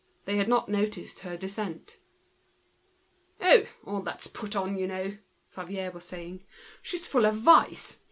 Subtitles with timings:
[0.25, 1.37] They had not noticed her.
[3.39, 3.65] "Oh!
[3.85, 5.19] all that's put on, you know,"
[5.51, 6.43] Favier was saying.
[6.81, 7.99] "She's full of vice!